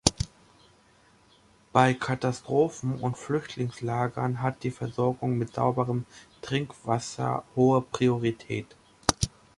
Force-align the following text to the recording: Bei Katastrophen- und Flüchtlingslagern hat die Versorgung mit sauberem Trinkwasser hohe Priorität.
Bei 1.73 1.93
Katastrophen- 1.93 2.95
und 2.99 3.19
Flüchtlingslagern 3.19 4.41
hat 4.41 4.63
die 4.63 4.71
Versorgung 4.71 5.37
mit 5.37 5.53
sauberem 5.53 6.07
Trinkwasser 6.41 7.43
hohe 7.55 7.81
Priorität. 7.81 8.75